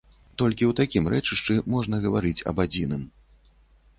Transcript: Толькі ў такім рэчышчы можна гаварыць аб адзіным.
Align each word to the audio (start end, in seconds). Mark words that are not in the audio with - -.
Толькі 0.41 0.65
ў 0.69 0.77
такім 0.79 1.09
рэчышчы 1.13 1.57
можна 1.75 1.95
гаварыць 2.05 2.45
аб 2.53 2.57
адзіным. 2.65 3.07